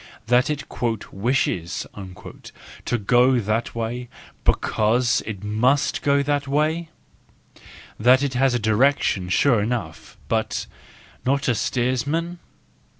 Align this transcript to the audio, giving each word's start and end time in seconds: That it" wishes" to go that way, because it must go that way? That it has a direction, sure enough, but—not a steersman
That 0.25 0.49
it" 0.49 0.63
wishes" 1.13 1.85
to 2.85 2.97
go 2.97 3.39
that 3.39 3.75
way, 3.75 4.09
because 4.43 5.21
it 5.27 5.43
must 5.43 6.01
go 6.01 6.23
that 6.23 6.47
way? 6.47 6.89
That 7.99 8.23
it 8.23 8.33
has 8.33 8.55
a 8.55 8.57
direction, 8.57 9.29
sure 9.29 9.61
enough, 9.61 10.17
but—not 10.27 11.47
a 11.47 11.53
steersman 11.53 12.39